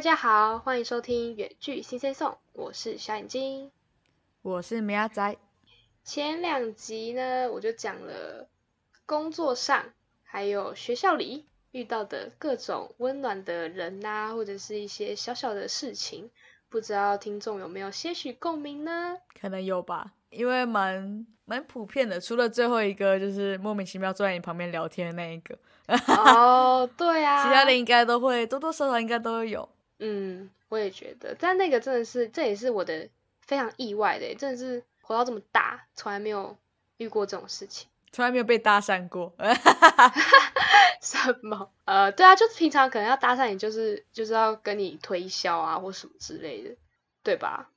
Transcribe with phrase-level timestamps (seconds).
[0.00, 3.70] 大家好，欢迎收听远距新鲜送，我是小眼睛，
[4.40, 5.36] 我是米亚仔。
[6.02, 8.48] 前两集呢，我就讲了
[9.04, 9.84] 工作上
[10.22, 16.30] 还有学校里遇到的各种温暖的人呐，或者是一些小小的事情，
[16.70, 19.18] 不知道听众有没有些许共鸣呢？
[19.38, 25.58] 可能有吧，因为蛮蛮普遍的，除了最后一个就是莫名其妙坐在你旁边聊天的那一个。
[26.08, 29.68] 哦，对啊，其他的应该都会多多少少应该都有。
[30.00, 33.08] 嗯，我也觉得，但那个真的是，这也是我的
[33.42, 36.56] 非常意外的，真的是活到这么大，从来没有
[36.96, 39.34] 遇过这种事情，从来没有被搭讪过。
[41.02, 41.70] 什么？
[41.84, 46.76] 呃，对啊，就是平常可能要搭讪你，就是就是要跟你推销啊，或什么之类的，
[47.22, 47.70] 对吧？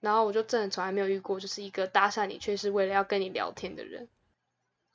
[0.00, 4.08] 然后我就真的从来没有遇过，就是一个搭讪你，却是为了要跟你聊天的人。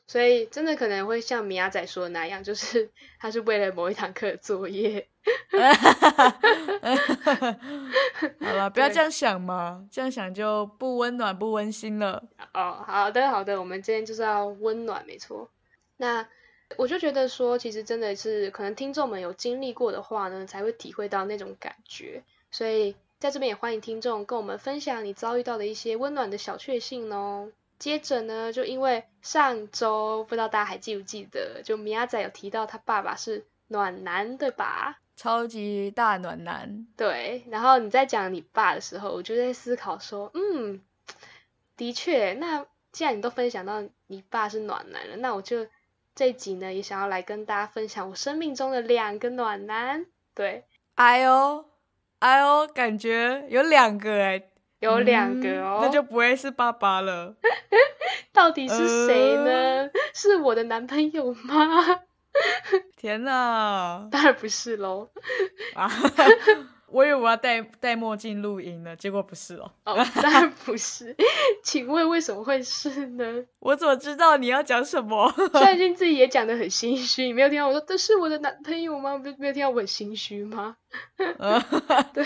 [0.10, 2.90] 所以真的可能会像米亚仔说的那样，就是
[3.22, 5.08] 他是为了某一堂课的作业。
[8.42, 12.24] 好了，不要这样想嘛，这样想就不温暖不温馨了。
[12.56, 15.48] 哦，好的好的，我们今天就是要温暖，没错。
[15.98, 16.28] 那
[16.76, 22.24] 我就觉得说，其实真的是可能听众们有经历过的话呢，才会体会到那种感觉。
[22.50, 27.52] 所以在这边也欢迎听众跟我们分享你遭遇到的一些温暖的小确幸哦。
[27.80, 35.00] 接着呢，就因为上周不知道大家还记不记得，就米亚仔有提到他爸爸是暖男，对吧？
[35.16, 36.86] 超级大暖男。
[36.98, 40.82] 对，然后你在讲你爸的时候，我就在思考说，嗯，
[41.78, 45.66] 的确，那既然你都分享到你爸是暖男了，那我就
[46.16, 50.06] 这一集呢，也想要来跟大家分享我生命中的两个暖男。
[50.34, 51.66] 对，哎呦，
[52.20, 54.49] 哎呦，感觉有两个哎。
[54.80, 57.36] 有两个哦，那就不会是爸爸了。
[58.32, 59.90] 到底是谁呢？
[60.14, 62.00] 是我的男朋友吗？
[62.96, 64.08] 天哪！
[64.12, 65.10] 当然不是喽。
[65.74, 65.90] 啊，
[66.88, 69.72] 我以为我要戴戴墨镜录音呢，结果不是哦。
[69.86, 71.16] 哦，当然不是。
[71.64, 73.44] 请问为什么会是呢？
[73.60, 75.30] 我怎么知道你要讲什么？
[75.52, 79.18] 最近自己也讲的很心虚，你没有听到我说这是我的男朋友吗？
[79.18, 80.78] 没没有听到我很心虚吗？
[82.14, 82.24] 对，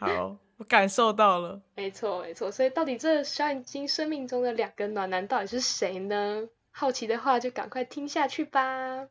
[0.00, 0.36] 好。
[0.56, 6.48] 我感受到了，没错没错，所以到底这小眼睛生命中的两个暖男到底是谁呢？
[6.70, 9.08] 好奇的话就赶快听下去吧。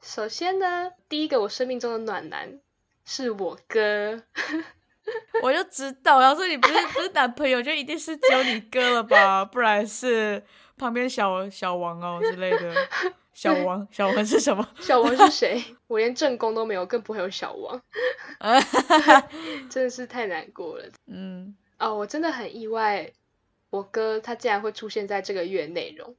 [0.00, 2.60] 首先呢，第一个我生命中的暖男
[3.04, 4.22] 是我哥。
[5.42, 9.44] 我就知道，要说你不是不是男朋友，就一定是只有你哥了吧？
[9.46, 10.42] 不然是
[10.76, 12.74] 旁边小小王哦之类的。
[13.32, 14.66] 小王， 小王是什么？
[14.80, 15.62] 小王是谁？
[15.88, 17.80] 我连正宫都没有，更不会有小王。
[19.68, 20.84] 真的是太难过了。
[21.06, 23.12] 嗯，哦，我真的很意外，
[23.68, 26.16] 我哥他竟然会出现在这个月内容。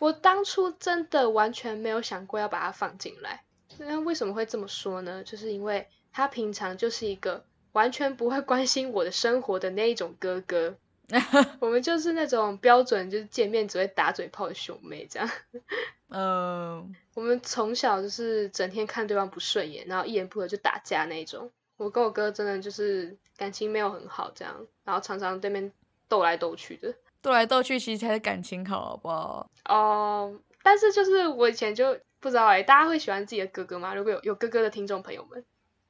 [0.00, 3.44] 我当初真的完全没有想过要把它放进来。
[3.78, 5.22] 那为什么会这么说呢？
[5.24, 5.88] 就是因为。
[6.14, 10.76] 他平常就是一个完全不会关心我的生活的那一种哥哥，
[11.58, 15.28] 我们就是那种标准就是见面只会打嘴炮的兄妹这样。
[16.08, 21.50] 嗯，我们从小就是整天看对方不顺眼，然后一言不合就打架那种。
[21.76, 25.72] 我跟我哥真的就是感情没有很好这样，然后常常对面
[26.08, 29.50] 斗来斗去的，斗来斗去其实才是感情好，好不好？
[29.64, 33.92] 哦，但是就是我以前就不知道哎，大家会喜欢自己的哥哥吗？
[33.96, 35.44] 如果有有哥哥的听众朋友们。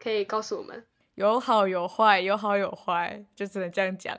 [0.05, 0.85] 可以告诉我们，
[1.15, 4.15] 有好有坏，有好有坏，就只能这样讲。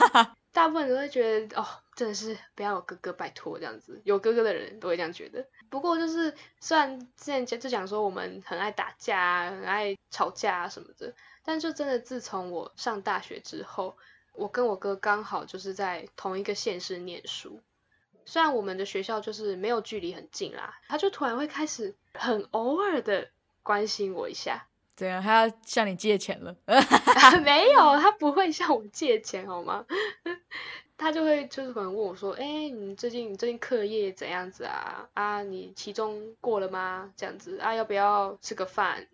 [0.52, 3.98] 大部分人都会觉得，哦，真的是不要有哥哥，拜托这样子。
[4.04, 5.46] 有哥哥的人都会这样觉得。
[5.70, 13.96] 不过就是，虽然之前就讲说我们很爱打架，很爱吵架啊什么的，但就真的自从我上大学之后，
[14.34, 17.62] 我跟我哥刚好就是在同一个县市念书。
[18.26, 23.30] 虽然我们的学校就是没有距离很近啦，他就突然会开始很偶尔的
[23.62, 24.66] 关心我一下。
[25.00, 26.54] 对啊，他要向你借钱了？
[27.42, 29.82] 没有，他不会向我借钱，好吗？
[30.98, 35.08] 他就会就是可能问我说：“哎，你最近你最近课业怎样子啊？
[35.14, 37.10] 啊，你期中过了吗？
[37.16, 39.06] 这样子啊，要不要吃个饭？”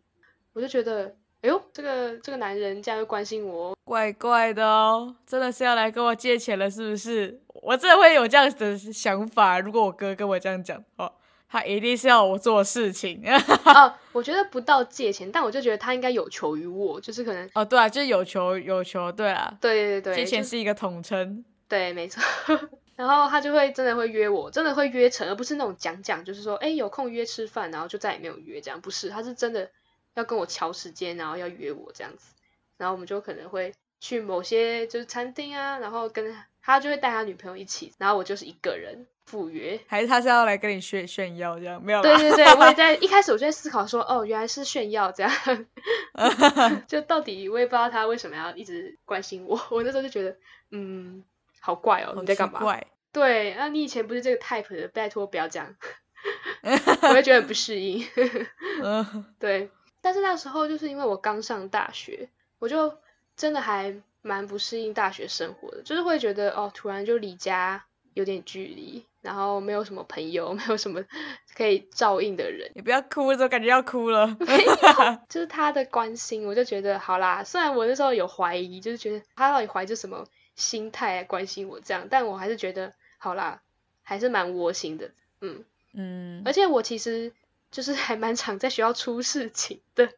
[0.55, 7.41] 我就觉得，哎呦，这个这个男人这样会关心我，怪怪的哦，真的是要来跟我借钱了，是不是？
[7.63, 11.13] 我真的会有这样的想法，如果我哥跟我这样讲哦。
[11.49, 13.23] 他一定是要我做事情。
[13.65, 22.23] 哦， 我觉得不到借钱，但我就觉得他应该有求于我，就是可能哦，对啊，就是有求有求，对啊，对对对，借钱是一个统称，对，没错。
[22.97, 29.71] 然后他就会真的会约我，真的会约成，而不是那种讲讲，就是说，哎，有空约吃饭，然后就再也没有约，这样不是，他是真的
[30.15, 32.33] 要跟我敲时间，然后要约我这样子，
[32.79, 41.83] 然后我们就可能会去某些就是餐厅啊，然后跟他就会带他女朋友一起，然后我就是一个人赴约，还是他是要来跟你炫炫耀这样？
[41.83, 42.01] 没有？
[42.01, 45.33] 对对对，我也在一开始我就在思考说，哦， 原来是炫耀这样，
[46.87, 50.37] 就到底我也不知道他为什么要一直关心我， 我那时候就觉得，
[50.71, 51.23] 嗯，
[51.61, 52.61] 好怪哦，你在干嘛？
[52.61, 52.87] 怪。
[53.13, 55.75] 对，那你以前不是这个 type 的，拜托不要这样，
[56.63, 58.07] 我也觉得很不适应。
[59.39, 59.71] 对，
[60.03, 62.29] 但是那时候就是因为我刚上大学，
[62.59, 62.99] 我就
[63.37, 71.05] 真的还蛮不适应大学生活的，就是会觉得哦，突然就离家有点距离，然后没有什么朋友， 没有什么
[71.55, 72.71] 可以照应的人。
[72.75, 74.27] 你不要哭，我感觉要哭了。
[74.41, 74.75] 没有
[75.29, 77.45] 就是他的关心，我就觉得好啦。
[77.45, 82.93] 虽然我那时候有怀疑，就是觉得他到底怀着什么心态来关心我这样，但我还是觉得。
[83.19, 83.63] 好啦，
[84.03, 85.11] 还是蛮窝心的，
[85.41, 85.65] 嗯
[85.95, 87.33] 嗯，而且我其实
[87.73, 90.11] 就是还蛮常在学校出事情的，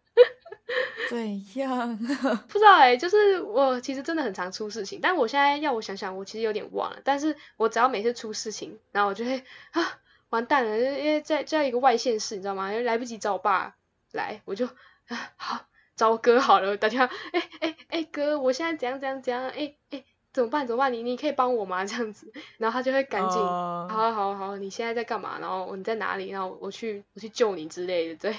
[1.08, 1.96] 怎样？
[2.48, 7.00] 不知道哎，就是我其实真的很常出事情，但我现在要我想想，我其实有点忘了。
[7.04, 9.42] 但是我只要每次出事情，然后我就会
[9.72, 9.98] 啊，
[10.30, 12.70] 完蛋了，因为在在一个外县市，你知道吗？
[12.70, 13.74] 因为来不及找我爸
[14.12, 15.60] 来，我就啊好
[15.96, 20.04] 找我哥好了，打电话，哎哎哎哥，我现在怎样怎样怎样，哎哎。
[20.30, 20.64] 怎么办？
[20.66, 20.92] 怎么办？
[20.92, 21.84] 你你可以帮我吗？
[21.84, 25.38] 这样子，然后他就会赶紧，好好好好，你现在在干嘛？
[25.40, 26.28] 然后你在哪里？
[26.28, 28.14] 然后我去我去救你之类的。
[28.16, 28.36] 对，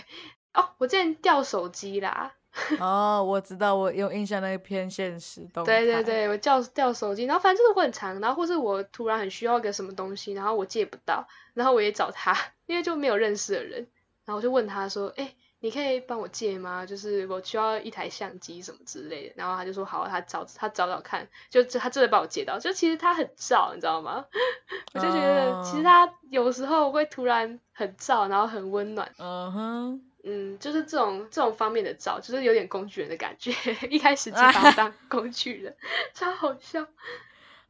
[0.53, 2.33] 哦，我之前掉手机啦。
[2.79, 12.35] 哦，我知道，我有印象那个偏现实动对对对，我掉掉手机，然后反正就是会很长，然后或是我突然很需要个什么东西，然后我借不到，然后我也找他，
[12.65, 13.87] 因为就没有认识的人，
[14.25, 15.35] 然后我就问他说，哎。
[15.61, 16.85] 你可以帮我借吗？
[16.85, 22.57] 就是我需要一台相机什么之类的，然后他就说好，他找他找找看，就他真的帮我借到。
[22.57, 24.23] 就其实他很燥，你知道吗？
[24.95, 29.11] 我就觉得其实他有时候会突然很燥，然后很温暖。
[29.17, 33.51] 嗯哼，嗯，就是这种这种方面的照，就是有点工具人的感觉。
[33.89, 35.75] 一开始就把我当工具人，
[36.13, 36.85] 超好笑。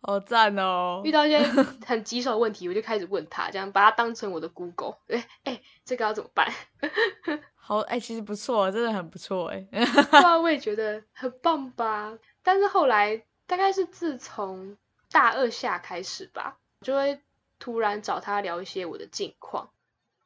[0.02, 1.02] 好赞哦！
[1.04, 1.40] 遇到一些
[1.86, 4.96] 很棘手的问题，我就开始问他，这样把他当成我的 Google。
[5.10, 6.50] 哎哎，这个要怎么办？
[7.56, 9.68] 好哎，其实不错，真的很不错哎。
[9.72, 9.84] 对
[10.22, 12.18] 啊，我也觉得很棒吧。
[12.42, 14.78] 但是后来大概是自从
[15.12, 17.20] 大二下开始吧，就会
[17.60, 19.70] 突然找他聊一些我的近况，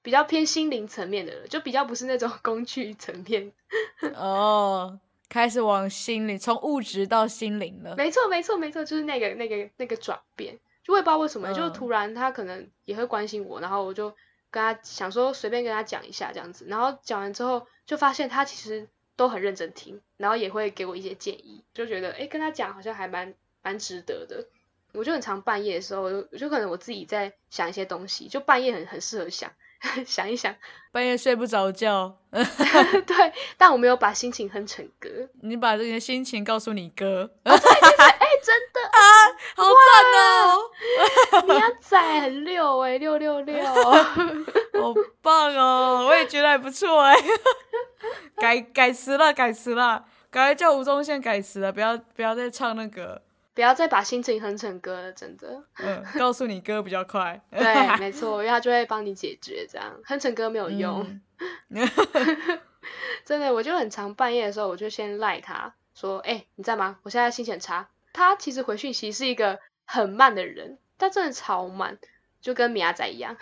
[0.04, 3.52] 比较偏心灵层面的了，就比较不是那种 工具层面。
[4.16, 5.00] 哦。
[5.30, 7.96] 开始往心灵，从物质到心灵了。
[7.96, 10.60] 没错，没错，没错，就是那个、那个、那个转变。
[10.84, 14.12] 就我也不知道为什么，就突然他可能也会关心我，然后我就
[14.52, 16.66] 跟他想说随便跟他讲一下这样子。
[16.68, 23.34] 然后讲完之后，就发现他其实都很认真听，然后也会给我一些建议，就觉得哎，跟他讲好像还蛮
[23.64, 24.46] 蛮值得的。
[24.94, 29.52] 我就很常半夜的时候，就可能我自己在想一些东西，就半夜很很适合想。
[30.06, 30.56] 想一想，
[30.92, 32.18] 半夜睡不着觉。
[32.32, 35.10] 对，但我没有把心情哼成歌。
[35.42, 37.30] 你把这些心情告诉你哥。
[37.44, 37.56] 哎，
[38.42, 39.02] 真的啊，
[39.56, 40.72] 好赞哦！
[41.48, 46.06] 你要仔很六哎，六六六，好棒哦！
[46.08, 47.16] 我也觉得还不错哎。
[48.38, 53.22] 改改词了，改词了，改快叫吴宗宪改词了，不要不要再唱那个。
[53.54, 55.64] 不要再把心情哼成歌了，真的。
[55.78, 57.40] 嗯，告诉你歌比较快。
[57.52, 61.22] 对， 没错，因为他就会帮你解决，这样哼成歌没有用。
[63.26, 66.98] 真的，我就很常半夜的时候，我就先赖他说：“哎，你在吗？
[67.04, 71.98] 我现在心情很差。”他其实回讯息是一个很慢的人，他真的超慢，
[72.42, 73.38] 就跟米亚仔一样，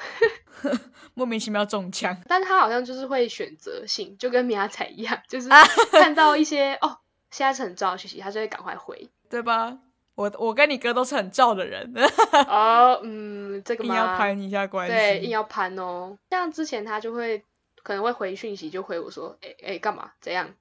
[1.13, 2.21] 莫名其妙中枪。
[2.27, 5.49] 但他好像就是会选择性，就跟米亚仔一样，就是
[5.91, 6.99] 看到一些哦，
[7.31, 9.77] 现在是很重要的讯息，他就会赶快回，对吧？
[10.21, 11.91] 我我跟你哥都是很照的人
[12.47, 16.17] 哦，嗯，这个硬要攀一下关系，对，硬要攀哦。
[16.29, 17.43] 像之前他就会
[17.81, 20.11] 可能会回讯息，就回我说，哎哎，干嘛？
[20.21, 20.53] 怎样？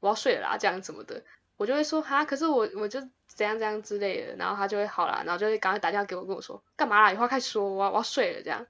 [0.00, 1.22] 我要睡了啦，这样什么的，
[1.56, 7.12] 我就会说哈，可是我我就怎样怎样之类的，然后他就会好啦，然后就会赶快打电话给我，跟我说干嘛啦？
[7.12, 8.66] 有话快说，我要我要睡了这样。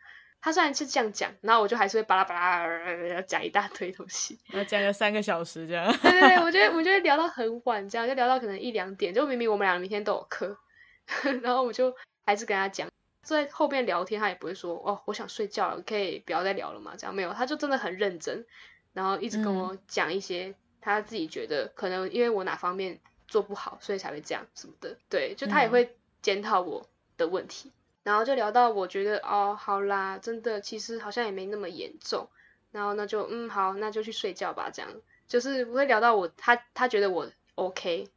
[0.46, 5.92] 他虽然是这样讲，然后我就还是会巴拉巴拉讲一大堆东西， 要讲了三个小时这样。
[6.00, 10.56] 对对对，我觉得 我觉得聊到很晚，这样就聊到可能一两点，就明明我们俩明天都有课，
[11.42, 11.92] 然后我就
[12.24, 12.88] 还是跟他讲，
[13.24, 16.94] 在后边聊天，他也不会说哦，我想睡觉了，可以不要再聊了嘛？
[16.96, 18.46] 这样没有，他就真的很认真，
[18.92, 24.96] 然后一直跟我讲一些他自己觉得可能因为我哪方面做不好，所以才会这样什么的。
[25.10, 27.72] 对，就他也会检讨我的问题。
[28.06, 32.28] 然后就聊到，我觉得哦，好啦，真的，其实好像也没那么严重。
[32.70, 34.70] 然后那就嗯，好，那就去睡觉吧。
[34.72, 34.88] 这样
[35.26, 38.08] 就是不会聊到我，他他觉得我 OK，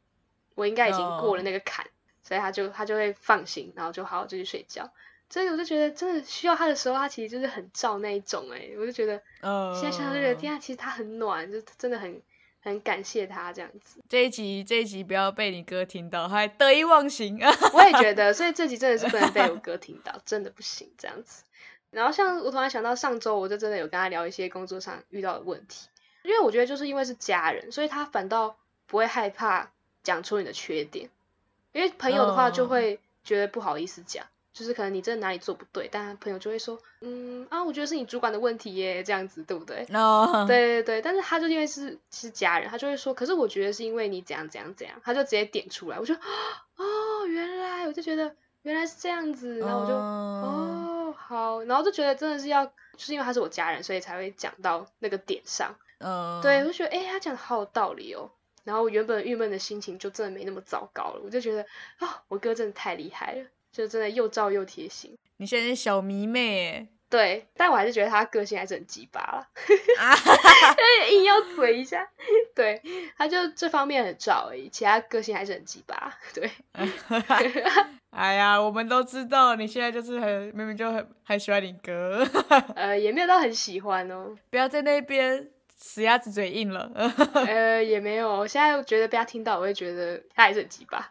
[0.54, 1.84] 我应该已经过了那个坎，
[2.22, 4.92] 所以他就他就会放心，然后就好好就去睡觉。
[5.28, 8.48] 所以我就觉得，真的需要他的时候，他其实就是很照那一种。
[8.52, 9.20] 哎，我就觉得，
[9.74, 12.22] 现在想想就觉得，天啊，其实他很暖，就真的很
[12.60, 14.00] 很感谢他这样子。
[14.08, 17.50] 这一集这一集不要被你哥听到，还得意忘形啊。
[17.72, 21.42] 我也觉得，所以这集真的是不能被我哥听到，真的不行这样子。
[21.90, 25.88] 然后像我突然想到上周，我就真的有跟他聊一些工作上遇到的问题，
[26.22, 29.72] 因为我觉得就是因为是家人，所以他反倒不会害怕
[30.04, 31.10] 讲出你的缺点，
[31.72, 39.86] 因为朋友的话就会觉得不好意思讲，就是可能你真的哪里做不对，但朋友就会说，嗯啊，我觉得是你主管的问题耶，这样子对不对？
[39.92, 51.14] 哦，对对对，但是他就因为是是家人，他就会说，可是我觉得是因为你怎样怎样怎样，他就直接点出来，我就哦，原来我就觉得原来是这样子，然后我就哦。
[51.16, 55.76] 好，然后就觉得真的是要，就是因为他是我家人，所以才会讲到那个点上。
[55.98, 58.30] 嗯，对，我就觉得，哎，他讲的好有道理哦。
[58.64, 61.20] 然后我原本郁闷的心情就真的没那么糟糕了。
[61.24, 61.64] 我就觉得，
[61.98, 65.16] 啊，我哥真的太厉害了，就真的又照又贴心。
[65.38, 69.46] 你现在是小迷妹，对，但我还是觉得他个性还是很鸡巴了，
[71.10, 72.06] 硬要嘴一下。
[72.54, 72.80] 对，
[73.16, 76.18] 他就这方面很照而已，其他个性还是很鸡巴。
[76.34, 76.50] 对。
[78.10, 82.26] 哎呀，我们都知道你现在就是很明明就很很喜欢你哥，
[82.74, 84.36] 呃，也没有到很喜欢哦。
[84.50, 85.48] 不要在那边
[85.82, 86.92] 死鸭子嘴硬了。
[87.48, 91.10] 呃，也没有，我现在觉得被他听到，我会觉得他还是很鸡巴。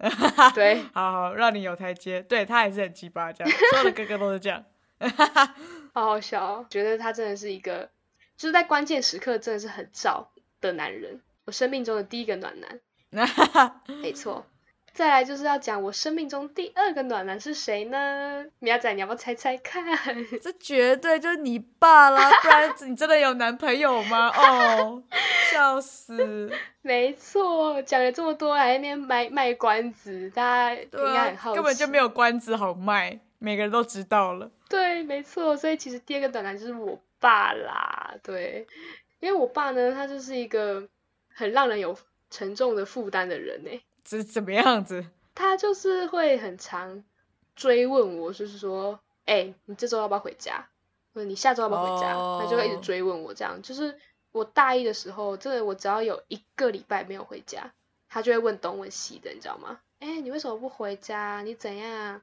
[0.54, 2.20] 对，好好让你有台阶。
[2.22, 4.62] 对他还是很鸡巴，这样所有的哥哥都是这样。
[5.94, 7.90] 好好笑，觉得他真的是一个，
[8.36, 10.30] 就是在关键时刻真的是很照
[10.60, 12.80] 的男人，我生命中的第一个暖男。
[14.02, 14.46] 没错。
[14.94, 18.46] 再来就是要讲我生命中第二个暖男是谁呢？
[18.60, 19.84] 苗仔，你要不要猜猜看？
[20.40, 24.28] 这绝对就是你爸啦，不然你真的有男朋友吗？
[24.28, 25.02] 哦，
[25.50, 26.48] 笑死！
[26.80, 31.56] 没错，讲了这么多，还那边卖卖关子，大家应该很好奇。
[31.56, 34.48] 根本就没有关子好卖，每个人都知道了。
[34.68, 38.14] 对，没错，所以其实第二个暖男就是我爸啦。
[38.22, 38.64] 对，
[39.18, 40.86] 因为我爸呢，他就是一个
[41.34, 41.98] 很让人有
[42.30, 43.70] 沉重的负担的人呢。
[44.04, 45.06] 是怎么样子？
[45.34, 47.02] 他就是会很常
[47.56, 50.68] 追问我，就是说，哎，你这周要不要回家？
[51.12, 52.14] 或者你下周要不要回家？
[52.40, 53.98] 他就会一直追问我，这样就是
[54.32, 57.72] 我大一的时候，真的我只要有一个礼拜没有回家，
[58.08, 59.80] 他就会问东问西的，你知道吗？
[60.00, 61.42] 哎，你为什么不回家？
[61.42, 62.20] 你怎样？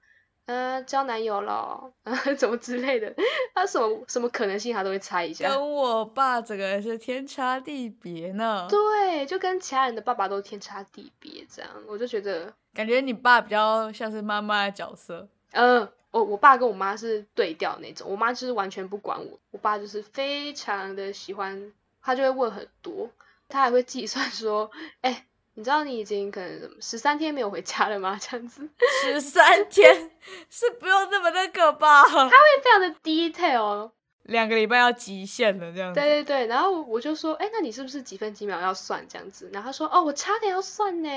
[0.52, 3.16] 呃，交男友了，啊， 怎么之类的？
[3.56, 5.48] 他什么什么可能性，他都会猜一下。
[5.48, 8.68] 跟我爸这个是天差地别呢。
[8.70, 15.26] 对，就跟其他人的爸爸都天差地别，这样我就觉得，感觉你爸比较像是妈妈的角色。
[15.54, 23.10] 嗯，我我爸跟我妈是对调那种，我妈就是完全不管我，我爸就是非常的喜欢，他就会问很多，
[23.48, 25.26] 他还会计算说，哎。
[25.54, 28.18] 你知道你已经可能十三天没有回家了吗？
[28.22, 28.70] 这样子，
[29.04, 30.12] 十三天
[30.50, 32.04] 是不用那么那个吧？
[32.04, 32.30] 他会
[32.64, 33.92] 非常的 detail，
[34.24, 36.00] 两个礼拜要极限了这样子。
[36.00, 39.50] 对对对，然后我就说，哎，那你是不是几分几秒要算这样子？
[39.52, 41.10] 然后他说，哦，我差点要算呢，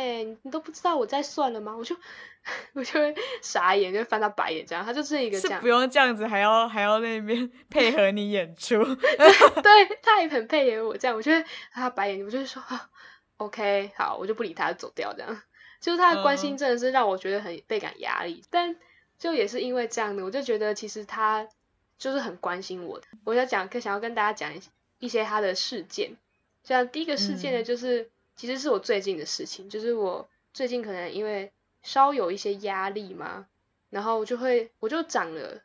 [0.42, 1.74] 你都不知道我在算了吗？
[1.76, 1.94] 我就
[2.74, 4.84] 我就会傻眼，就翻到白眼这样。
[4.84, 8.82] 他就是一个这样，不用这样子，还要还要那边配合你演出。
[8.82, 12.60] 对，他也很配合我这样，我就会他白眼，我就会说。
[13.36, 15.42] OK，好，我就不理他，走掉这样。
[15.80, 18.76] 就是他的关心真的是让我觉得很倍感压力，但
[19.18, 21.46] 就也是因为这样的，我就觉得其实他
[21.98, 23.06] 就是很关心我的。
[23.24, 24.58] 我要讲，想要跟大家讲
[24.98, 26.16] 一些他的事件。
[26.62, 33.46] 像第一个事件呢，就是其实是我最近的事情，就是我最近可能因为稍有一些压力嘛，
[33.90, 35.60] 然后就会我就长了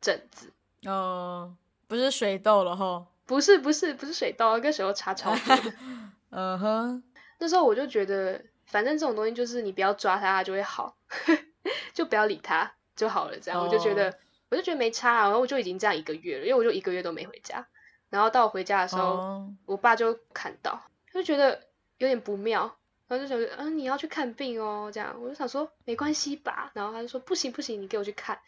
[0.00, 0.50] 疹子。
[0.86, 1.54] 哦，
[1.86, 3.06] 不是水痘了哈？
[3.26, 5.72] 不是不是不是水痘，跟水痘差超多。
[6.30, 7.02] 嗯哼，
[7.38, 10.96] 那时候我就觉得，反正这种东西就是你不要抓它，它就会好，
[11.92, 13.38] 就不要理它就好了。
[13.38, 14.16] 这样我就觉得，
[14.48, 15.22] 我就觉得没差啊。
[15.24, 17.66] 然后我就已经这样一个月了，因为我就一个月都没回家。
[18.08, 20.82] 然后到我回家的时候，我爸就看到，
[21.12, 21.66] 就觉得
[21.98, 22.76] 有点不妙，
[23.08, 24.90] 然后就想说，嗯，你要去看病哦。
[24.92, 26.70] 这样我就想说，没关系吧。
[26.74, 28.38] 然后他就说，不行不行，你给我去看。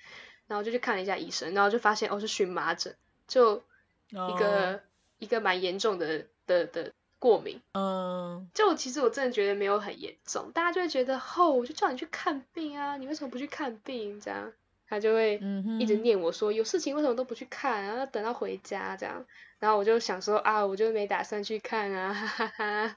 [0.48, 2.94] 然后就去看了一下医生，然后就发现哦是荨麻疹，
[3.26, 3.62] 就
[4.10, 4.82] 一个
[5.18, 6.92] 一个蛮严重的的的。
[7.23, 14.21] 过敏，嗯，就其实我真的觉得没有很严重，大家就会觉得，吼，我就叫你去看病啊，你为什么不去看病？
[14.21, 14.52] 这样，
[14.88, 15.41] 他就会
[15.79, 19.25] 一直念我说，有事情为什么都不去看，然后等到回家这样，
[19.61, 22.97] 然后我就想说啊，我就没打算去看啊，哈哈哈，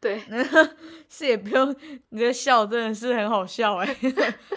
[0.00, 0.22] 对，
[1.10, 1.76] 是也不用，
[2.08, 3.96] 你的笑真的是很好笑哎，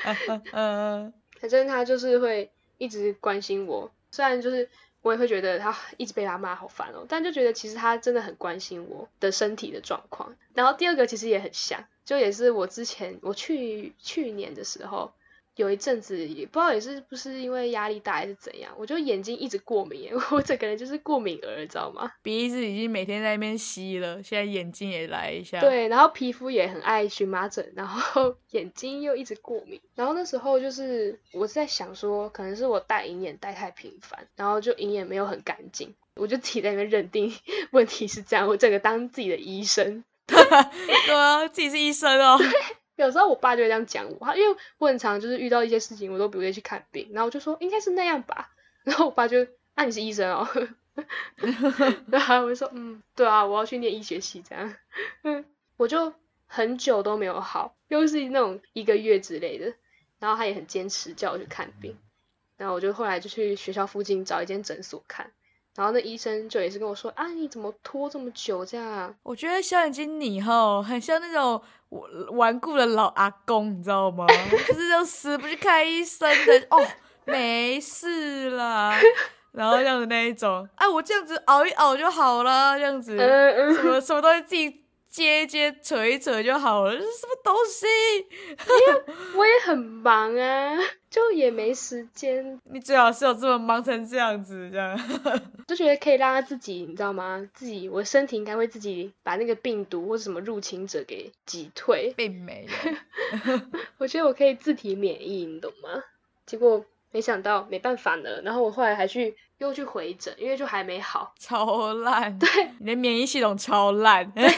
[0.53, 4.69] 嗯，反正他就是会一直关心我，虽然就是。
[5.01, 10.35] 我也会觉得他一直被他骂好烦哦，但就觉得其实他真的很关心我的身体的状况。
[10.53, 15.13] 然后第二个其实也很像，就也是我之前我去去年的时候，
[15.59, 22.09] 有一阵子也不知道也是不是因为压力大还是怎样，我就眼睛一直过敏，我整个人就是过敏儿，知道吗？
[22.23, 25.59] 鼻子已经每天在那边吸了，现在眼睛也来一下。
[25.59, 37.33] 对，然后皮肤也很爱荨麻疹，然后 眼睛又一直过敏，然后那时候就是我在想说，可能是我戴银眼戴太频繁，然后就银眼没有很干净，我就自己在那边认定
[37.71, 40.05] 问题是这样，我整个当自己的医生。
[40.29, 42.39] 对啊，自己是医生哦。
[43.05, 48.51] 有时候我爸就会这样讲我，因为我很常就是遇到一些事情，我都不会去看病，然后我就说应该是那样吧，
[48.83, 50.47] 然后我爸就，啊你是医生哦，
[52.11, 54.75] 然后我就说嗯，对啊，我要去念医学系这样，
[55.23, 55.45] 嗯，
[55.77, 56.13] 我就
[56.45, 59.73] 很久都没有好，又是那种一个月之类的，
[60.19, 61.97] 然后他也很坚持叫我去看病，
[62.57, 65.31] 然后我就后来就去学校附近找一间诊所看。
[65.79, 69.15] 然后那医生就也是跟我说啊，你怎么拖这么久这样？
[69.23, 71.61] 我觉得小眼睛你吼，很像那种
[72.31, 74.27] 顽固的老阿公，你知道吗？
[74.67, 76.85] 就是就死不去看医生的哦，
[77.23, 78.93] 没事啦，
[79.53, 84.85] 然后这样子那一种，哎，我这样子熬一熬就好了，这样子，什么什么东西自己。
[85.09, 87.87] 接一接，扯一扯就好了，这是什么东西？
[89.35, 90.77] 我也很忙啊，
[91.09, 92.59] 就也没时间。
[92.65, 94.97] 你最好是有这么忙成这样子，这样
[95.67, 97.47] 就觉得可以让他自己，你知道吗？
[97.53, 103.59] 自己，我身体应该会自己把那个病毒或者什么入侵者给击退，并没有。
[103.97, 106.03] 我觉得我可以自体免疫，你懂吗？
[106.45, 112.37] 结果没想到没办法呢，然后我后来还去又去回诊，因为就还没好，超烂。
[112.37, 112.47] 对，
[112.79, 114.47] 你的免疫系统超烂对。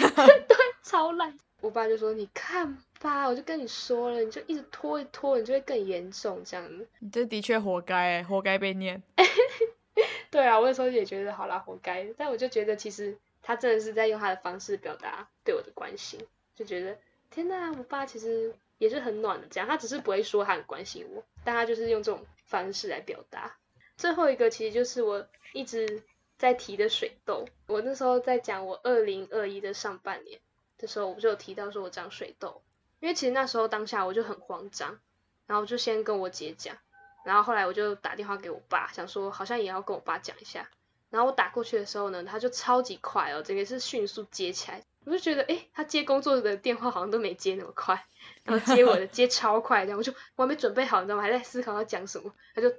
[0.84, 1.34] 超烂！
[1.62, 9.02] 我爸就说：“你看吧，我就跟你说了，你就一直拖一拖，你就会更严重这样子。”你这的确活该，活该被念。
[10.30, 12.08] 对啊，我那时候也觉得好啦，活该。
[12.16, 16.20] 但我就觉得其实他真的是在用他的方式表达对我的关心，
[16.56, 16.98] 就觉得
[17.32, 19.48] 天哪，我爸其实也是很暖的。
[19.50, 23.58] 这样，他只是不会说他很关心我，但他就是用这种方式来表达。
[23.98, 26.04] 最后一个其实就是我一直
[26.38, 27.46] 在提的水痘。
[27.68, 30.40] 我那时候在讲我二零二一的上半年。
[30.78, 32.64] 的时候，我不是有提到说我长水痘，
[33.02, 35.00] 因为其实那时候当下我就很慌张，
[35.48, 36.78] 然后就先跟我姐讲，
[37.26, 40.70] 然后后来我就打电话给我爸，想说好像也要跟我爸讲一下，
[41.10, 48.06] 然后我打过去的时候呢，他就超级快哦，整个是迅速接起来，我就觉得诶，他接工作的电话好像都没接那么快，
[48.44, 51.24] 然后接我的 接超快，这样我就我还没准备好，你知道吗？
[51.24, 52.72] 还在思考要讲什么，他就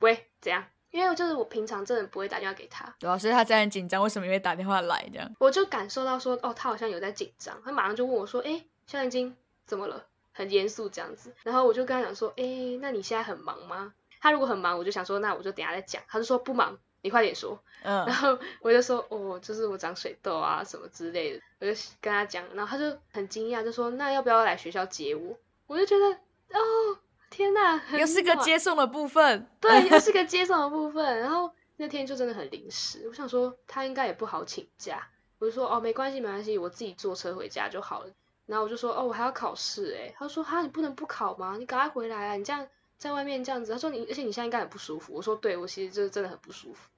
[0.00, 0.64] 喂怎样？
[0.92, 5.30] 因为就是我平常真的不会打电话给他，主要是他在很紧张，为什么因为打电话来这样？
[5.38, 9.36] 我就感受到说，哦，他好像有在紧张，他马上就问我说，哎，肖眼睛
[9.66, 10.06] 怎么了？
[10.32, 12.44] 很严肃这样子，然后我就跟他讲说，哎，
[12.80, 13.94] 那你现在很忙吗？
[14.20, 16.02] 他如果很忙，我就想说，那我就等下再讲。
[16.08, 17.58] 他就说不忙，你快点说。
[17.82, 25.38] 嗯，然后我就说，哦，就是我长水痘啊什么之类的，我就跟他讲，然后他就很惊讶，就说，那要不要来学校接我？
[25.66, 26.06] 我就觉得，
[26.58, 26.98] 哦。
[27.28, 31.18] 天呐，又是个接送的部分，对，又是个 接送的部分。
[31.18, 35.08] 然后那天就真的很临时，我想说他应该也不好请假，
[35.40, 38.10] 我就说哦没关系没关系，我自己坐车回家就好了。
[38.46, 41.56] 然后我就说哦我还要考试哎，他说哈你不能不考吗？
[41.58, 42.34] 你赶快回来啊！
[42.34, 45.12] 你这样在外面这样子，他说你而且你现在应该很不舒服。
[45.12, 46.88] 我说对，我其实就是真的很不舒服。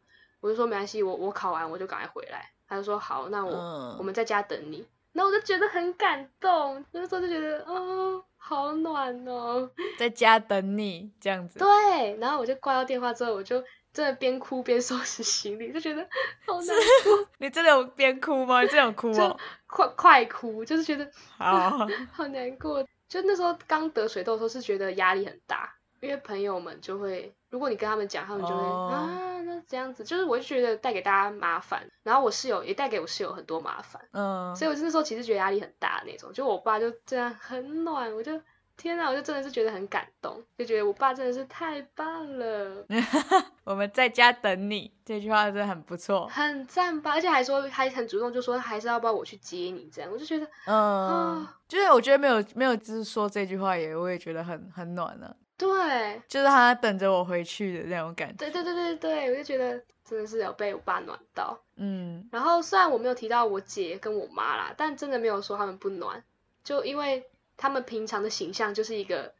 [0.40, 2.50] 我就说没关系，我我考完我就赶快回来。
[2.68, 4.86] 他就说好，那我我们在家等你。
[5.12, 8.24] 那我就觉得很感动，那时候就觉得哦。
[8.40, 11.58] 好暖哦，在家等你这样子。
[11.58, 16.00] 对，然后我就挂掉电话之后，我就真的边哭边收拾行李，就觉得
[16.46, 17.28] 好难过。
[17.38, 18.62] 你真的有边哭吗？
[18.62, 19.38] 你真的有哭哦？
[19.68, 22.84] 快快哭，就是觉得 好 好难过。
[23.08, 29.24] 就那时候刚得水痘的时候，是觉得压力很大，因为朋友们就会，如果你跟他们讲，他们就会啊。
[29.44, 36.32] 那这样子，就是我就觉得带给大家麻烦，然后我室友也带给我室友很多麻烦，嗯，所以我那时候其实觉得压力很大那种。
[36.34, 38.38] 就我爸就这样很暖，我就
[38.78, 42.86] 天哪，我就真的是觉得很感动，就觉得我爸真的是太棒了。
[43.64, 47.10] 我们在家等你，这句话真的很不错，很赞吧？
[47.12, 55.36] 而且还说还很主动，就说还是要不要我去接你这样，我就觉得，嗯，就是我觉得没有没有就是说这句话也我也觉得很很暖了。
[55.58, 58.36] 对，就是他等着我回去的那种感觉。
[58.36, 61.58] 对对对对对，我就觉得真的是有被我爸暖到。
[61.74, 66.22] 嗯，然后虽然我没有提到我姐跟我妈啦，但真的没有说他们不暖，
[66.62, 67.26] 就因为
[67.58, 69.34] 他们平常的形象就是一个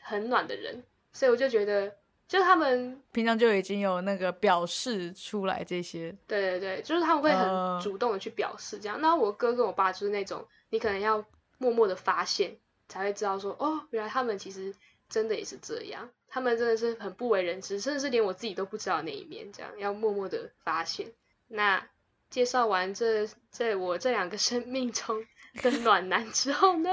[0.00, 1.92] 很暖的人，所以我就觉得，
[2.28, 6.16] 就他们平常就已经有那个表示出来这些。
[6.28, 9.00] 对对对，就是他们会很主动的去表示这样。
[9.00, 11.24] 那我哥跟我爸就是那种，你可能要
[11.58, 12.56] 默默的发现，
[12.88, 14.72] 才会知道说，哦，原来他们其实。
[15.06, 21.12] 真的也是这样，他们真的是很不为人知，甚至是连我自己都不知道那一面，这样要默默的发现。
[21.46, 21.86] 那
[22.30, 25.24] 介绍完这这我这两个生命中
[25.62, 26.90] 的暖男之后呢？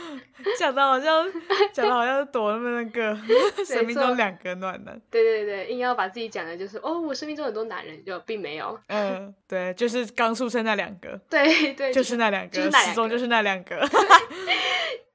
[0.58, 1.26] 讲的好像
[1.72, 3.16] 讲的好像多那么那个，
[3.64, 5.00] 生命中两个暖男。
[5.10, 8.78] 对对对，硬要把自己讲的就是哦，我生命中很多男人，就并没有。
[8.88, 11.18] 嗯，对，就是刚出生那两个。
[11.30, 13.88] 对对，就是那两个，始终就是那两个。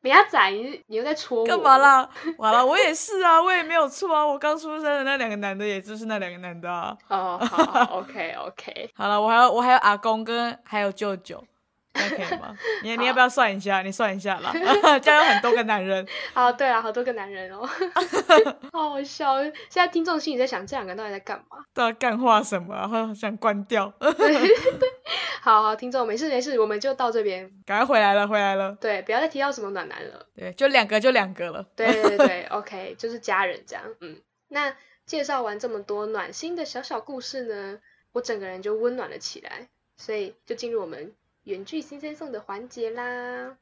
[0.02, 1.46] 别阿仔，你你又在戳我？
[1.46, 2.10] 干嘛啦？
[2.38, 6.98] 完了，我也是啊，我也没有错啊，我刚出生的那两个男的，也就是那两个男的啊。
[7.10, 8.90] 哦，好，OK OK。
[8.96, 11.44] 好了，我还有我还有阿公跟还有舅舅。
[12.06, 12.56] OK 吗？
[12.84, 13.82] 你你要不要算一下？
[13.82, 14.52] 你算一下啦，
[15.00, 16.06] 这样有很多个男人。
[16.34, 17.68] 好，对啊，好多个男人哦，
[18.72, 19.44] 好好笑。
[19.44, 21.58] 现在听众心里在想，这两个到底在干嘛？
[21.74, 22.74] 在干话什么？
[22.76, 23.94] 然后想关掉。
[25.42, 27.50] 好好，听众没事没事，我们就到这边。
[27.66, 28.76] 赶快回来了，回来了。
[28.80, 30.26] 对，不要再提到什么暖男了。
[30.36, 31.66] 对，就两个，就两个了。
[31.76, 33.84] 对对对，OK，就是家人这样。
[34.02, 37.80] 嗯，那介绍完这么多暖心的小小故事呢，
[38.12, 39.68] 我整个人就温暖了起来。
[40.02, 41.14] 所以就进入我们。
[41.50, 43.58] 原剧新鲜送的环节啦！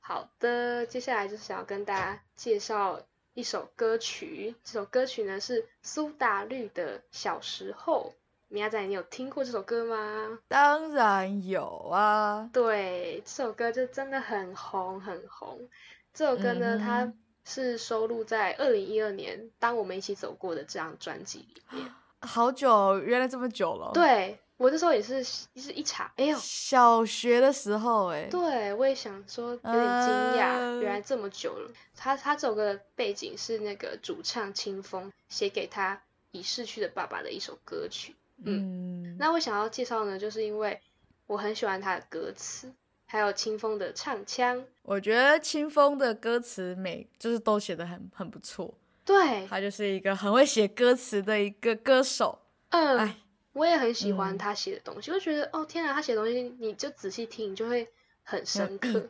[0.00, 3.00] 好的，接下来就是想要跟大家介绍
[3.32, 4.54] 一首歌曲。
[4.62, 8.12] 这首歌曲呢是苏打绿的《小时候》。
[8.52, 10.40] 米亚仔，你有听过这首歌吗？
[10.48, 12.50] 当然有啊。
[12.52, 15.68] 对，这首歌就真的很红很红。
[16.12, 17.12] 这首歌呢，它
[17.44, 21.88] 是收录在二零一二年《当我们一起走过》的这张专辑里面。
[22.22, 23.92] 好久，原来这么久了。
[23.94, 28.26] 对，我那时候也是，是一查，哎呦，小学的时候，哎。
[28.28, 30.10] 对，我也想说有点惊
[30.40, 31.70] 讶，原来这么久了。
[31.94, 38.16] 他他这首歌的背景是那个主唱清风写给他已逝去的爸爸的一首歌曲。
[38.44, 40.80] 嗯，那我想要介绍呢，就是因为
[41.26, 42.72] 我很喜欢他的歌词，
[43.04, 44.64] 还有清风的唱腔。
[44.82, 48.74] 我觉得清风的歌词每就是都写的很很不错。
[49.04, 52.38] 对，他就是一个很会写歌词的一个歌手。
[52.70, 53.16] 嗯，哎，
[53.52, 57.88] 我也很喜欢他写的东西，我觉得哦天啊，他写的东西你就仔细听，你就会
[58.22, 59.06] 很深刻。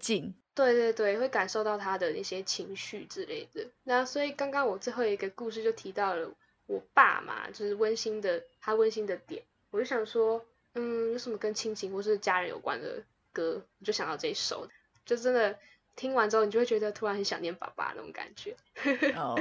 [0.55, 3.67] 对对对，会感受到他的那些情绪之类的。
[3.85, 6.29] 那所以刚刚我最后一个故事就提到了。
[6.67, 10.45] 我爸嘛，就是温馨的，他温馨的点，我就想说，
[10.75, 14.69] 嗯，有什么跟亲情或是家人有关的歌，我就想到这一首，
[15.05, 15.59] 就真的
[15.97, 18.57] 听完之后，你就会觉得突然很想念爸爸那种感觉。
[19.17, 19.39] 哦，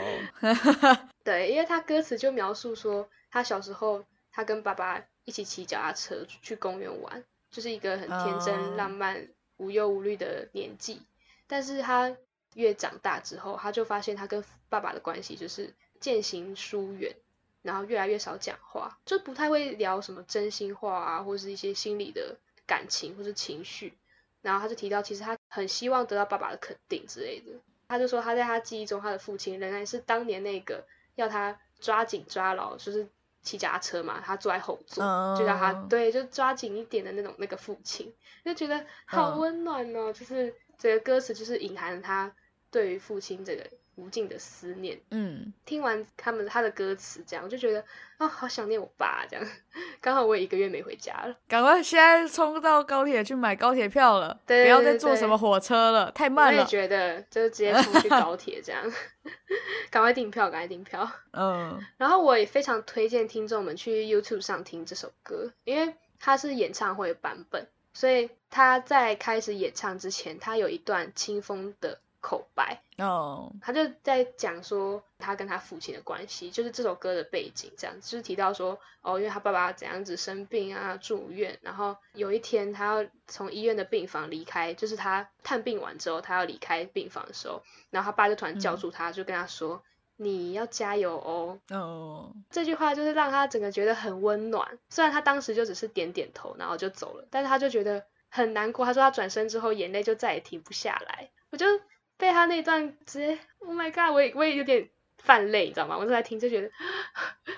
[1.23, 9.27] 对，因为他歌词就描述说，他小时候他跟爸爸一起骑脚踏车去公园玩，就是一个很天真浪漫、
[9.57, 11.01] 无忧无虑的年纪。
[11.47, 12.15] 但是他
[12.55, 15.73] 越长大之后，他就发现他跟爸爸的关系就是。
[15.99, 17.13] 渐行疏远，
[17.61, 23.93] 然后越来越少讲话，就不太会聊什么真心话啊，或是一些心理的感情或是情绪。
[24.41, 27.51] 然后他就提到，其实他很希望得到爸爸的肯定之类的。
[27.89, 33.09] 他就说他在他记忆中，他的父亲仍然是当年那个要他抓紧抓牢，就是
[33.41, 35.03] 骑脚踏车嘛，他坐在后座，
[35.37, 38.13] 就让他对，就抓紧一点的那种那个父亲，
[38.45, 40.13] 就觉得好温暖哦。
[40.13, 42.33] 就是这个歌词就是隐含他
[42.71, 43.69] 对于父亲这个。
[43.99, 47.83] 无尽的思念，嗯，听完他们他的歌词，这样我就觉得
[48.17, 49.45] 啊，好想念我爸，这样
[49.99, 56.59] 刚好我也一个月没回家了，赶快现在冲到高铁去买高铁票了，不要再坐什么火车了，太慢了。
[56.59, 58.81] 我也觉得，就直接冲去高铁这样，
[59.91, 61.09] 赶快订票，赶快订票。
[61.31, 71.99] 嗯，然后我也非常推荐听众们去 YouTube 上听这首歌，因为它是演唱会版本，所以他在开始演唱之前，他有一段清风的。
[72.21, 89.81] 口白哦，他就在讲说他跟他父亲的关系，就是这首歌的背景，这样就是提到说哦，因为他爸爸怎样子生病啊，住院，然后有一天他要从医院的病房离开，就是他探病完之后，他要离开病房的时候，然后他爸就突然叫住他，就跟他说
[90.17, 91.59] 你要加油哦。
[91.73, 98.85] 哦，这句话就是让他整个觉得很温暖，虽然他当时就只是点点头，然后就走了，但是他就觉得很难过。
[98.85, 101.65] 他说他转身之后眼泪就再也停不下来，我就。
[102.19, 104.13] 被他那段直接，Oh my god！
[104.13, 105.97] 我也我也有点泛泪，你知道吗？
[105.97, 106.69] 我正在听就觉得，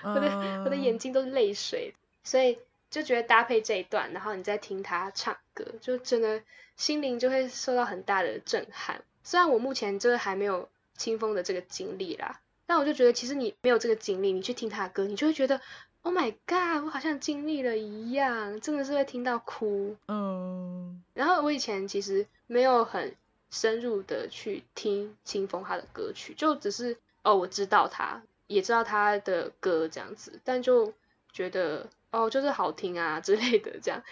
[0.04, 6.40] 我的我的眼睛都是泪水，所以就觉得搭配这一段，然后你再听他唱歌，就真的
[6.76, 9.02] 心灵就会受到很大的震撼。
[9.24, 15.60] 虽然我目前就是还没有清风的这个经历啦，但我就觉得其实你没有这个经历，你去听他的歌，你就会觉得
[16.02, 16.84] Oh my god！
[16.84, 19.96] 我好像经历了一样，真的是会听到哭。
[20.06, 21.02] 嗯。
[21.14, 23.16] 然后我以前其实没有很。
[23.52, 30.94] 深入的去听清风他的歌曲，就只是哦，我知道他，也知道他的歌这样子，但就
[31.32, 34.02] 觉得哦，就是好听啊之类的这样。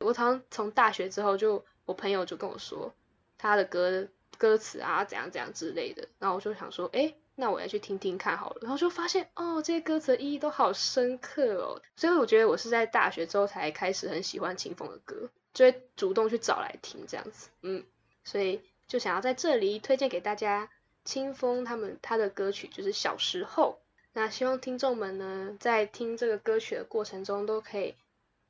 [0.00, 2.92] 我常从大学之后，就我朋友就跟我说，
[3.38, 6.06] 他的歌歌词啊怎样怎样之类的。
[6.18, 8.58] 然后我就想说，哎，那我要去听听看好了。
[8.60, 11.80] 然后就发现，哦，这些歌词的意义都好深刻哦。
[11.96, 17.48] 所以我觉得我是在大学之后才开始很喜欢清风的歌，就会主动去找来听这样子。
[17.62, 17.84] 嗯，
[18.24, 20.68] 所以就想要在这里推荐给大家
[21.04, 23.78] 清风他们他的歌曲，就是小时候。
[24.12, 27.94] 那希望听众们呢，在听这个歌曲的过程中，都可以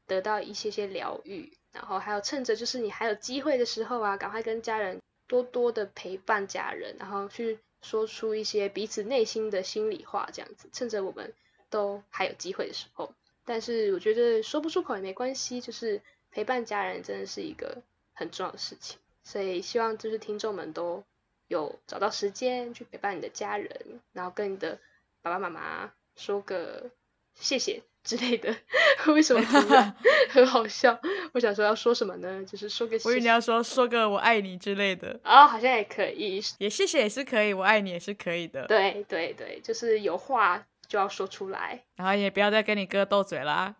[0.06, 11.34] 得到一些些疗愈，然后还有趁着就是你还有机会的时候啊，赶快跟家人多多的陪伴家人，然后去说出一些彼此内心的心里话，这样子，趁着我们
[11.68, 13.12] 都还有机会的时候。
[13.44, 16.00] 但是我觉得说不出口也没关系，就是
[16.30, 17.82] 陪伴家人真的是一个
[18.14, 18.98] 很重要的事情，
[19.30, 21.04] 所以希望就是听众们都
[21.48, 24.78] 有找到时间去陪伴你的家人，然后跟你的。
[25.22, 26.90] 爸爸妈妈说个
[27.34, 28.56] 谢谢之类的，
[29.12, 29.42] 为什么
[30.32, 30.98] 很好笑？
[31.34, 32.42] 我想说要说什么呢？
[32.46, 38.66] 就是说个，我以为你要说说个我爱你之类的哦，好像也可以，也谢谢也是可以，我爱你也是可以的。
[38.66, 43.72] 对对对，就是有话就要说出来， 然后也不要再跟你哥斗嘴啦。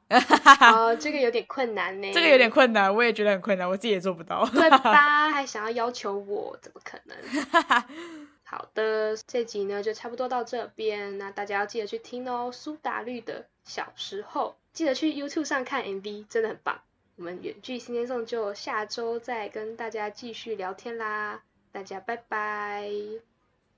[0.72, 2.08] 哦， 这个有点困难呢。
[2.14, 4.46] 这个有点困难，我也觉得很困难，我自己也做不到。
[4.46, 5.28] 对吧？
[5.28, 7.84] 还想要要求我，怎么可能？
[8.46, 12.50] 好的，这集呢就差不多到这边，那大家要记得去听哦。
[12.52, 16.80] 苏打绿的小时候，记得去 YouTube 上看 MV，真的很棒。
[17.16, 21.42] 我们远距新天颂就下周再跟大家继续聊天啦，
[21.72, 22.88] 大家拜拜，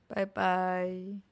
[0.06, 1.31] 拜拜。